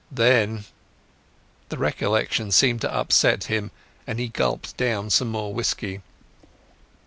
Then...." 0.11 0.65
The 1.69 1.77
recollection 1.77 2.49
seemed 2.49 2.81
to 2.81 2.91
upset 2.91 3.43
him, 3.43 3.69
and 4.07 4.17
he 4.17 4.29
gulped 4.29 4.75
down 4.75 5.11
some 5.11 5.27
more 5.29 5.53
whisky. 5.53 6.01